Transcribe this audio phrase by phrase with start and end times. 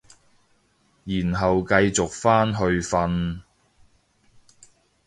[1.03, 3.41] 然後繼續返去瞓